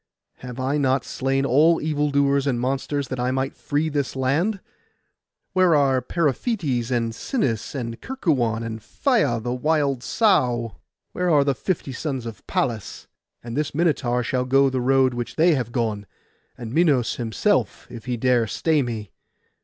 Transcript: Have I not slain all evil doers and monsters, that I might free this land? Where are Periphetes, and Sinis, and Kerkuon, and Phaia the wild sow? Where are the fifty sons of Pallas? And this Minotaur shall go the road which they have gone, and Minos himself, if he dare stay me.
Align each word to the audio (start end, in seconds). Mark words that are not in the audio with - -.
Have 0.37 0.59
I 0.59 0.77
not 0.79 1.05
slain 1.05 1.45
all 1.45 1.79
evil 1.79 2.09
doers 2.09 2.47
and 2.47 2.59
monsters, 2.59 3.09
that 3.09 3.19
I 3.19 3.29
might 3.29 3.53
free 3.55 3.87
this 3.87 4.15
land? 4.15 4.59
Where 5.53 5.75
are 5.75 6.01
Periphetes, 6.01 6.89
and 6.89 7.13
Sinis, 7.13 7.75
and 7.75 8.01
Kerkuon, 8.01 8.63
and 8.63 8.81
Phaia 8.81 9.39
the 9.39 9.53
wild 9.53 10.01
sow? 10.01 10.77
Where 11.11 11.29
are 11.29 11.43
the 11.43 11.53
fifty 11.53 11.91
sons 11.91 12.25
of 12.25 12.43
Pallas? 12.47 13.05
And 13.43 13.55
this 13.55 13.75
Minotaur 13.75 14.23
shall 14.23 14.45
go 14.45 14.71
the 14.71 14.81
road 14.81 15.13
which 15.13 15.35
they 15.35 15.53
have 15.53 15.71
gone, 15.71 16.07
and 16.57 16.73
Minos 16.73 17.17
himself, 17.17 17.85
if 17.91 18.05
he 18.05 18.17
dare 18.17 18.47
stay 18.47 18.81
me. 18.81 19.11